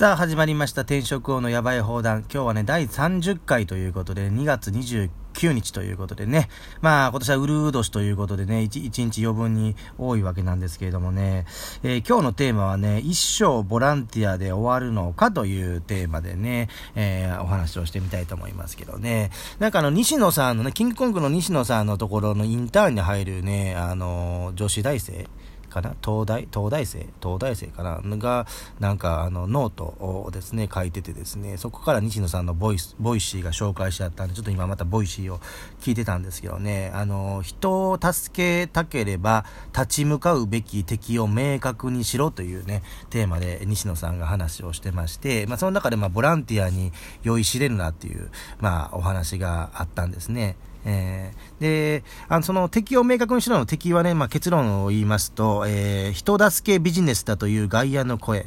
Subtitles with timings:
[0.00, 2.20] さあ始まりました転職王のやばい放談。
[2.20, 6.48] 今日はね、第30回ということで、2月29日ということでね、
[6.80, 11.44] まあ今年はウルー年ということでね、1, 1日余分に多いわけなんですけれどもね、
[11.82, 25.28] えー、今日のテーマはね、一生ボランティアで終わるのかというテーマでね、えー、お話をしてみたいと思いますけどね、なんかあの、西野さんのね、キングコングの西野さんのところのインターンに入るね、あの、女子大生、
[25.70, 25.94] かな？
[26.04, 27.08] 東大、東大生？
[27.22, 28.00] 東大生かな？
[28.18, 28.46] が、
[28.78, 35.38] なんかあのノートをですね、書いててですね、そこから西野さんのボイス、 Voicy が紹介しちゃったんで、ちょっと今また Voicy を
[35.80, 46.92] 聞いてたんですけどね、あの、人を助けたければ立ち向かうべき敵を明確にしろというね、テーマで西野さんが話をしてまして、まあその中でまボランティアに
[47.22, 50.56] 酔いしれるなっていう、まあお話があったんですね。
[50.84, 58.46] えー、で、あの、その敵を明確にしろの敵はね、まあ、結論を言いますと、えー、人助けビジネスだという外野の声、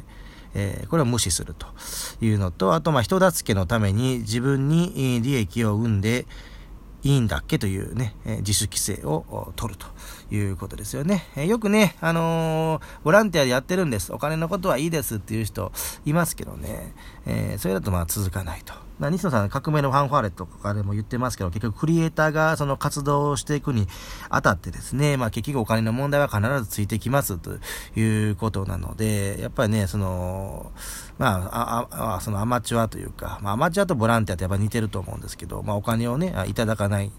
[0.54, 1.66] えー、これを無視すると
[2.20, 6.26] いうのと、あと、まあ、人助けのために自分に利益を生んで
[7.04, 9.86] いいんだっけというね、え自主規制を取ると
[10.34, 11.26] いうことですよね。
[11.36, 14.12] えよくね、あのボランティアでやってるんです。
[14.12, 15.70] お金のことはいいですっていう人
[16.06, 16.94] いますけどね、
[17.26, 18.72] えそれだとまあ続かないと。
[19.00, 23.88] 西野さん、革命のファンファーレとかでも言ってますけど、結局クリエイターがその活動をしていくに
[24.30, 27.58] あたってですね、まあ結局お金の問題は必ずついてきますと
[27.98, 30.70] いうことなので、やっぱりね、その、
[31.18, 37.12] まあ、ああそのアマチュアというか、まあ、アマチュアとボランティアってやっぱ似てると思うんですけど、まあ、お金をね、いただかない、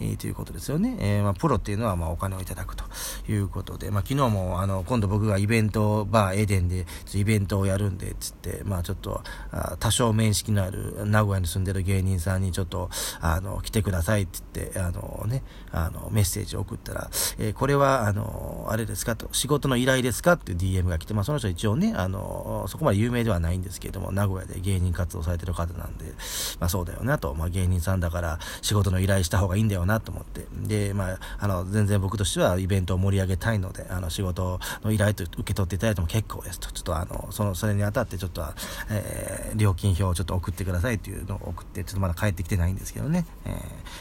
[0.00, 0.96] えー、ということですよね。
[1.00, 2.84] えー、まあ、プロっていうのは、まあ、お金をいただくと
[3.28, 12.88] いうことで、まあ、昨日も、あの、今度僕がイベント、バーエデンで、イベントをやるんで、つって、まあ、ちょっと、あ多少面識のある、名古屋に住んでる芸人さんにちょっと、
[13.20, 26.06] あの、来てくださいって言って、あのね、あの、メッセージを送ったら、えー、これは、あの、あれですかと、仕事の依頼ですかっていう DM が来て、まあ、その人一応ね、あの、そこまで有名ではないないんですけれども、名古屋で芸人活動されてる方なんで、
[26.60, 38.44] まあそうだよなと、まあ芸人さんだから仕事の依頼した方がいいんだよなと思って、で、まあ、あの、全然僕としてはイベントを盛り上げたいので、あの、仕事の依頼と受け取っていただいても結構ですと、ちょっとあの、その、それにあたってちょっと、
[38.90, 43.26] えー、料金表をちょっと送ってくださいっていうのを送って、ちょっとまだ帰ってきてないんですけどね。
[43.44, 43.54] えー、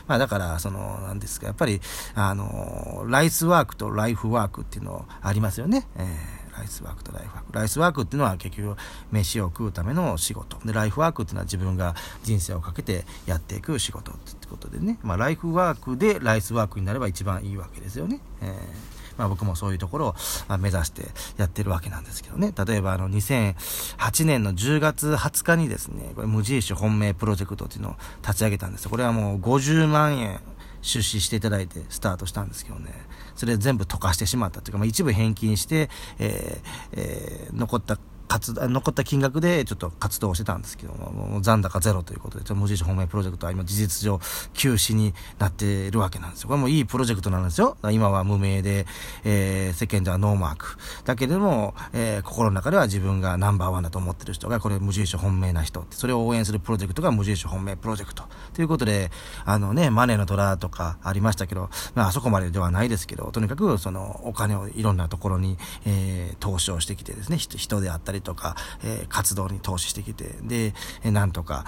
[0.07, 1.81] まあだから、その、なんですか、やっぱり、
[2.15, 5.87] あの、ライスワークとライフワークっていうのありますよね。
[5.95, 7.53] えーライスワークとライフワーク。
[7.53, 8.77] ライスワークっていうのは結局
[9.11, 10.57] 飯を食うための仕事。
[10.63, 14.99] で、ライフワークっていうのは自分が人生をかけてやっていく仕事ってことでね。
[15.01, 18.21] まあ、ライフワークでライスワークになれば一番いいわけですよね。
[18.41, 20.15] えーまあ、僕もそういうところを、
[20.47, 21.07] ま目指して
[21.37, 22.53] やってるわけなんですけどね。
[22.65, 30.39] 例えばあの2008年の10月20日にですね、これ無印本命プロジェクトっていうのを立ち上げたんですこれはもう50万円
[30.81, 32.91] 出資していただいてスタートしたんですけどね。
[33.35, 37.97] それ全部溶かしてしまったというか、まあ、一部返金して、えーえー、残った
[38.31, 44.21] 活残った金額でちょっと活動をしてたんですけども、残高ゼロということで、無印本命プロジェクトは今事実上
[44.53, 46.47] 休止になっているわけなんですよ。
[46.47, 47.75] これもいいプロジェクトなんですよ。
[47.91, 48.85] 今は無名で、
[49.25, 50.77] えー、世間ではノーマーク。
[51.03, 58.23] だけれども、えー、心の中では自分がナンバーワンだと思ってる人が、これ無印本命な人って、それを応援するプロジェクトが無印本命プロジェクト。
[58.53, 59.11] ということで、
[59.43, 70.73] あのね、マネーの虎とかありましたけど、まあ、あそこまでではないですけど、とにかく、その、お金をいろんなところに、えー、投資をしてきてですね、人であったりとか、えー活動に投資してきて、で、
[71.11, 71.65] なんとか、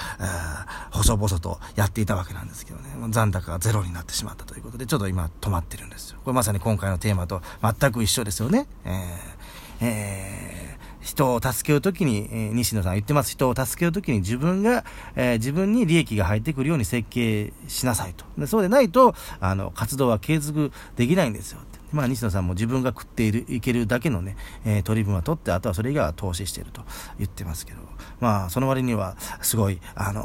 [0.92, 6.20] 細々とやっていたわけなんですけどね、残高がゼロになってしまったということで、ちょっと今止まってるんですよ。
[6.24, 8.68] これまさに今回のテーマと全く一緒ですよね。
[8.86, 13.32] えーえー人を助けるときに、えー、西野さん言ってます。
[13.32, 14.86] 人を助けるときに自分が、
[15.16, 18.26] えー、自分に利益が入ってくるように設計しなさいと。
[18.38, 21.60] でそうでないと、あの、活動は継続できないんですよ。
[21.94, 26.82] まあ、西野さんも自分が食っている、いけるだけのね、えー、取り分は取って、あとはそれ以外は投資していると
[27.18, 27.80] 言ってますけど、
[28.20, 30.24] まあ、その割には、すごい、あの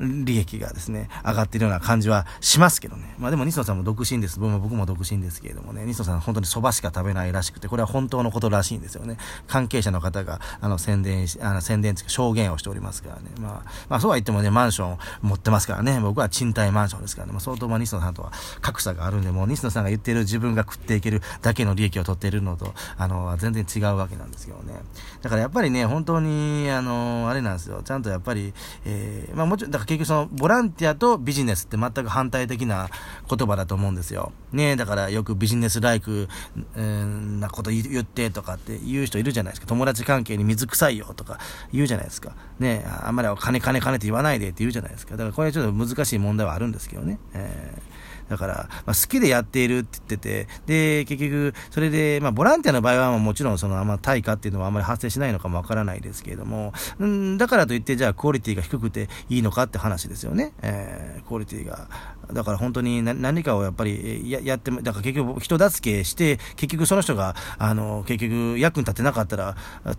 [0.00, 3.14] ー、利益がですね、上がっているような感じはしますけどね。
[3.18, 4.40] まあでも西野さんも独身です。
[4.40, 9.16] 僕も僕も独身ですけれどもね、西野さん本当に蕎麦しか食べないらしくて、これは本当のことらしいんですよね。
[9.46, 13.30] 関係者の方が、あの、宣伝し、あの、宣伝つく証言をしておりますからね。
[13.38, 24.74] まあ、まあそうは言ってもね、マンション持ってますからね、僕は賃貸マンションですからね、まあ相当まあ西野さんとは格差があるんで、もう西野さんが言っている自分が食っていけるだけの利益を取っているのと、あの、全然違うわけなんですけどね。
[25.20, 27.82] だからやっぱりね、本当に、あの、あれなんですよ。
[27.84, 28.54] ちゃんとやっぱり、
[28.84, 32.88] えー、まあもちろん、だから結局その、ボランティアとビジネスって全く反対的な
[33.28, 34.32] 言葉だと思うんですよ。
[34.52, 36.28] ねだからよくビジネスライク、
[36.76, 37.04] えー、
[37.40, 39.66] なこと言ってとかって言う人いるじゃないですか。
[39.66, 41.38] 友達関係に水臭いよとか
[41.72, 42.34] 言うじゃないですか。
[42.58, 45.12] ねあんまりお金金金って言わないでって言うじゃないですか。
[45.12, 47.18] だからこれはちょっと難しい問題はあるんですけどね。
[47.34, 48.01] えー
[48.32, 48.54] だから、
[48.86, 60.54] まあ、好きでやっているって言ってて、で、結局、それで、まあ、ボランティアの場合はもちろん、その、あんま対価っていうのはあんまり発生しないのかもわからないですけれども、うん、だからといって、じゃあ、クオリティが低くていいのかって話ですよね。
[60.62, 61.88] えー、クオリティが。
[62.32, 69.56] だから本当に何かをやっぱりややって、だから結局人助けして、結局その人が、あの、結局役に立てなかったら、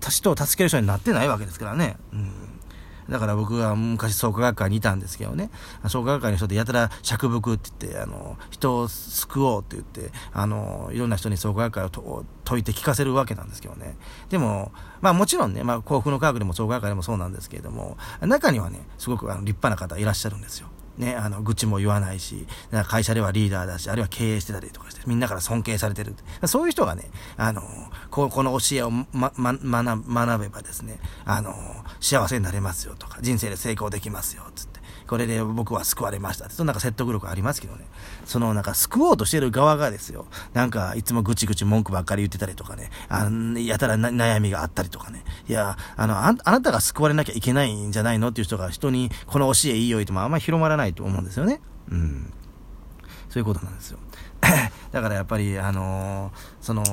[0.10, 1.98] 人を助ける人になってないわけですからね。
[2.12, 2.53] うん
[3.10, 5.50] だから僕は昔創価学会にいたんですけどね、
[5.88, 13.96] 創価学会の人でやたら釈伏って言って、あの、人を救おうって言って、あの、いろんな人に創価学会を解いて聞かせるわけなんですけどね。
[14.30, 14.72] でも、
[15.02, 20.68] まあもちろんね、まあ幸福の科学でも創価学会でもそうなんですけれども、中にはね、すごくあの立派な方いらっしゃるんですよ。
[20.98, 22.48] ね、あの、愚痴も言わないし、
[22.88, 26.16] 会社ではリーダーだし、あるいは経営してたりとかして、みんなから尊敬されてる。
[26.46, 27.62] そういう人がね、あの、
[28.12, 29.06] ここの教えをま、
[29.36, 31.56] ま、学べばですね、あの、
[32.00, 34.73] 幸せになれますよとか、人生で成功できますよ、つって。
[35.08, 36.56] これで僕は救われましたって。
[36.56, 37.86] そのなんか説得力ありますけどね。
[38.26, 40.26] そのなんか救おうとしてる側がですよ。
[40.54, 42.90] なんかいつもぐちぐち文句ばっかり言ってたりとかね。
[43.10, 45.24] あやたら悩みがあったりとかね。
[45.48, 51.62] いや、あの、あなたが救われなきゃいけないんじゃないのっていう人が人にこの教えいいよ言ってもあんまり広まらないと思うんですよね。
[51.90, 52.34] うん。
[53.30, 54.00] そういうことなんですよ。
[54.92, 56.84] だからやっぱり、あのー、その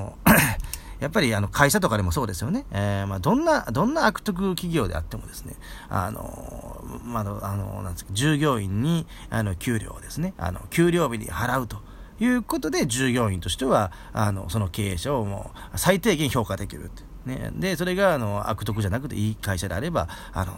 [1.01, 2.67] やっぱりあの会社とかでもそうですよね。
[2.71, 5.55] えー、まあ、どんな、どんな悪徳企業であってもですね、
[5.89, 11.79] あの、まあ、あの、なんですか、従業員に、あの、給料をですね、あの、給料日に払うと。
[12.23, 17.51] いうことで、従業員としては、あの、その経営者をもう最低限評価できるってね。
[17.55, 20.53] で、それが、あの、悪徳じゃなくていい会社であれば、あの、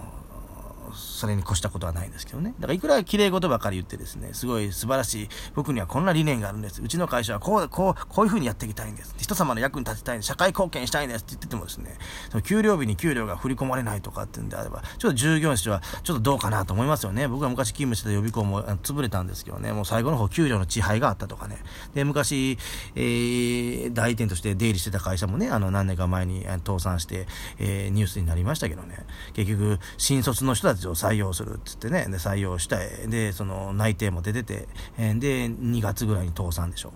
[0.94, 2.55] それに越したことはないんですけどね。
[2.59, 6.83] だからいくら綺麗事ばかり言ってですね、すごい素晴らしい、僕にはこんな理念があるんです。
[6.83, 9.15] うちの会社はこう、こう、こういう風にやっていきたいんです。
[9.19, 10.27] 人様の役に立ちたいんです。
[10.27, 11.97] 社会貢献したいんですって言っててもですね、
[12.31, 17.29] その給料日に給料が振り込まれないとかっていうんであれば、ちょっと従業員としてはちょっとどうかなと思いますよね。
[17.29, 21.59] 僕が昔勤務してた予備校も潰れたんですけどね、もう最後の方給料の遅配があったとかね。
[21.94, 22.59] で、昔、
[22.94, 27.27] えー、代理店として出入りしてた会社もね、あの何年か前に倒産して、
[27.59, 36.93] えー、ニュースになりましたけどね、結局、新卒の人たちを採用するっつってね、で、採用した、で、その内定も出てて、で、2月ぐらいに倒産でしょ。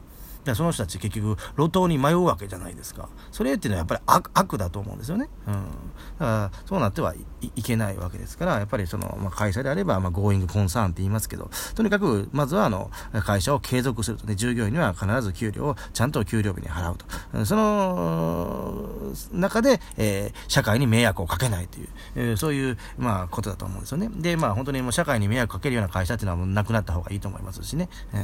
[0.46, 3.08] でその人たち結局路頭に迷うわけじゃないですか。
[3.30, 5.70] それっていうのはやっぱり悪悪だと思うんですよね、うん、だか
[6.18, 7.14] らそうなっては
[7.54, 12.90] いけないわけですからやっぱりその、まあ、会社であれば、まあ、ゴーイングコンサーンって言いますけどとにかくまずはあの
[13.24, 17.06] 会社を継続すると、ね、従業員には必ず給料をちゃんと給料日に払うと。
[17.44, 24.08] その中で、えー、社会に迷惑をかけないという、えー、そういう、まあ、ことだと思うんですよね。
[24.14, 28.16] でまあ本当にもう社会に迷惑かけるような会社っていうのはもうなくなった方がいいと思いますしね、え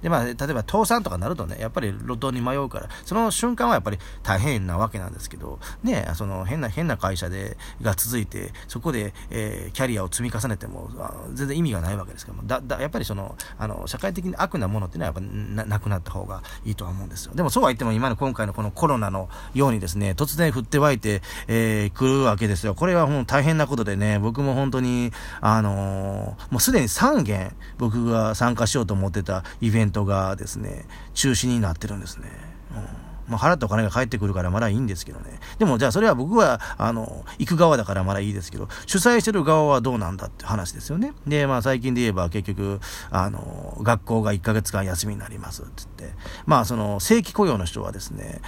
[0.00, 10.90] ー、でまあ例えば倒産とかなるとねやっぱり路頭に迷うから、その瞬間はやっぱり大変なわけなんですけど、ね、その変な、変な会社で、が続いて、そこで、えー、キャリアを積み重ねても、
[11.34, 17.34] 全然意味がないわけですけども、だ、だ、やっぱりその、あの、社会的に悪なものっていうのはやっぱななくなった方がいいとは思うんですよ。
[17.34, 22.74] でもそうは言っても今の今回のこのコロナのようにですね、突然降って湧いて、えー、来るわけですよ。
[22.74, 32.30] これはもう大変なことでね、僕も本当に、あのー、もうすでに3件僕が参加しようと思ってたイベントがですね、中止になってるんですね。
[32.72, 35.38] うんまあ、払ったお金が返ってくるからまだいいんですけどね。
[35.58, 41.12] でも、じゃあそれは僕は、あの、行く側だからまだいいですけど、主催してる側はどうなんだって話ですよね。
[41.26, 42.80] で、まあ最近で言えば結局、
[43.10, 48.40] あの、学校が1ヶ月間休みになりますって言って、まあその、正規雇用の人はですね、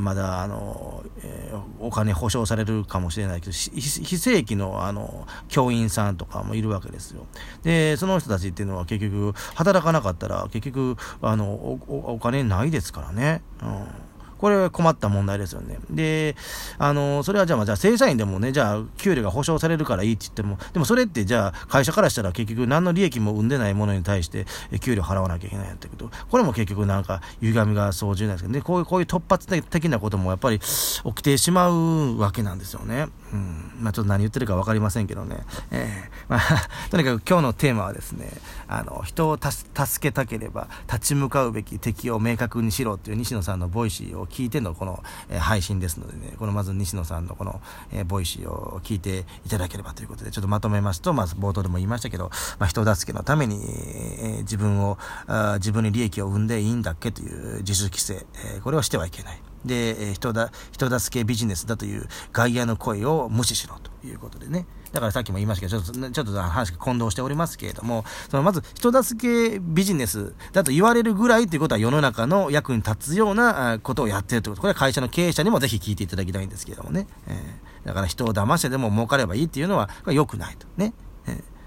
[0.00, 7.26] まだ、あの、えー、お金保証されるかもしれないけど、非正規の、あの、教員さんとかもいるわけですよ。
[7.62, 13.42] で、その人たちっていうのは結局、働かなかったら、結局、あの、おお金ないですからね。
[13.62, 14.07] うん
[14.38, 15.78] これは困った問題ですよね。
[15.90, 16.36] で、
[16.78, 24.46] あの、それはじゃあ、じゃあ正社員でもね、じゃあ、給料が保証されるからいいって言っても、でもそれってじゃあ、会社からしたら結局何の利益も生んでないものに対して、
[24.80, 30.66] 給料払わなきゃいけないんだけど、これも結局なんか、歪みが生じないですけど、で、こういう、こういう突発的なこともやっぱり起
[31.14, 33.08] きてしまうわけなんですよね。
[33.32, 33.72] うん。
[33.80, 35.38] まあちょっと何言ってるか分かりませんけどね。
[35.70, 36.40] ええー、まあ、
[36.90, 38.30] とにかく今日のテーマはですね、
[38.68, 47.60] あの、人を助けたければ、立ち向かうべき敵を明確にしろっていう西野さんの Voicy を聞いてのこの、えー、配信ですのでね、このまず西野さんのこの、
[47.92, 59.47] えー、 Voicy を聞いていただければということで、ちょっとまとめますと、まず冒頭でも言いましたけど、まあ、人助けのために、えー、自分をあ、自分に利益を生んでいいんだっけという自主規制、えこれをしてはいけない。
[59.64, 64.66] で、え人だ、人助けビジネスだという外野の声を無視しろということでね。
[64.92, 74.60] だからさっきも言いましたけど、ちょっと、ちょっと話が混同しておりますけれども、そのまず人助けビジネスだと言われるぐらいということは世の中の役に立つようなことをやってるということ。
[74.62, 77.06] これは会社の経営者にもぜひ聞いていただきたいんですけれどもね。
[77.26, 80.66] えー、だから人を騙してでも儲かればいいっていうのは、これ良くないと。
[80.76, 80.94] ね。
[81.26, 81.58] えー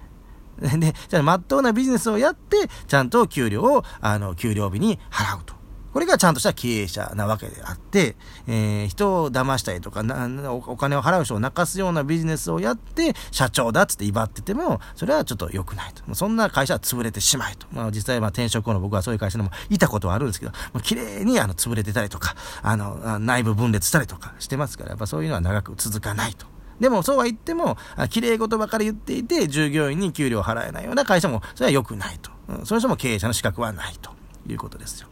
[0.62, 5.55] で、じゃあ、まっとうなビジネスをやって、ちゃんと給料を、あの、給料日に払うと。
[5.93, 8.15] これがちゃんとした経営者なわけであって、
[8.48, 10.01] えー、人を騙したりとか
[10.50, 16.15] お、金を払う人を泣かすようなビジネスをやって、社長だっつって威張ってても、それはちょっと良くないと。
[16.15, 17.67] そんな会社は潰れてしまいと。
[17.71, 26.45] まあ実際、まあ転職後の僕はそういう会社でもいたことはあるんですけど、もう綺麗にあの潰れてたりとか、あの、内部分裂したりとかしてますから、やっぱそういうのは長く続かないと。
[26.79, 27.77] でもそうは言っても、
[28.10, 32.31] 綺麗事ばかり言っていて、従業員に給料を払えないような会社も、それは良くないと。
[32.48, 34.12] うん、その人も経営者の資格はないと
[34.48, 35.11] いうことですよ。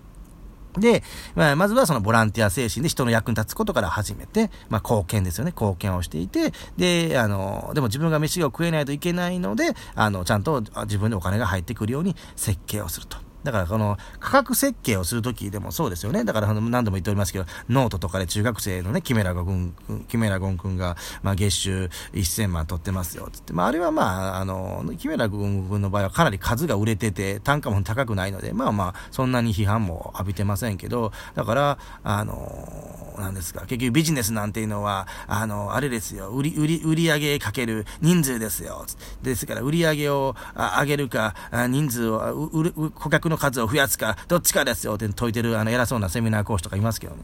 [0.78, 1.04] で、
[1.36, 5.52] まあ、まずはそのボランティア精神で人の役に立つことから始めて、まあ、貢献ですよね。
[5.52, 13.29] 貢献をしていて、で、あの、でも自分が飯を食えないといけないので、あの、ちゃんと自分でお金が入ってくるように設計をすると。
[13.44, 16.24] だからこの価格設計をするときでもそうですよね。
[16.24, 23.54] だから何度も言っておりますけど、ノートとかで中学生のね、キメラゴン君、キメラゴン君が、まあ月収1000万取ってますよ、つって。
[23.54, 38.86] まああれはまあ、あの、キメラゴン君の場合はかなり数が売れてて、単価も高くないので、まあまあ、そんなに批判も浴びてませんけど、だから、あの、なんですか、結局ビジネスなんていうのは、あの、あれですよ、売り、売り、売り上げかける人数ですよ。
[39.22, 47.24] ですから、売り上げを上げるか、人数を、売る、顧客の数を増やすか、どっちかですよって説いてる、あの、偉そうなセミナー講師とかいますけどね。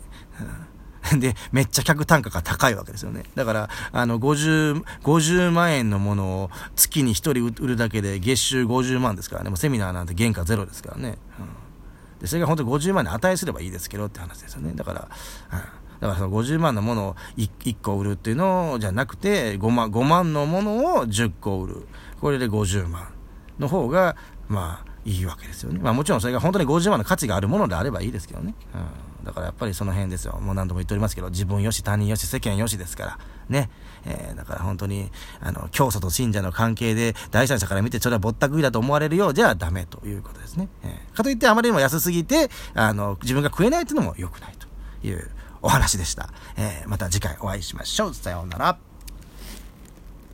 [1.20, 3.24] で、めっちゃ客単価が高いわけですよね。
[3.36, 9.50] だから、あの、50、50万円のものを月に1人売るだけで月収50万ですからね。
[9.50, 11.18] もうセミナーなんて原価ゼロですからね。
[11.40, 14.74] うん、で、それが本当に50万に値すればいいですけどって話ですよね。
[14.74, 15.08] だから、
[15.54, 21.88] うんだからその50万のものを 1, 1個売るっていうのじゃなくて5万、5万のものを10個売る。
[22.22, 23.08] これで50万
[23.60, 24.16] の方が、
[24.48, 25.80] まあ、いいわけですよね。
[25.82, 28.56] まあもちろんそれが本当に50万の価値があるものであればいいですけどね。
[28.74, 30.40] うん、だからやっぱりその辺ですよ。
[30.42, 33.20] もう何度も言っておりますけど、自分よし、他人よし、世間よしですから。
[33.48, 33.70] ね。
[34.06, 40.70] えー、だから本当に、あの、教祖と信者の関係で、第三者から見てそれはぼったくりだと思われるようじゃダメということですね。
[40.84, 45.30] えー、かといってあまりにも安すぎて、あの、自分が食えないっていうのも良くないという
[45.62, 46.30] お話でした。
[46.58, 48.14] えー、また次回お会いしましょう。
[48.14, 48.95] さようなら。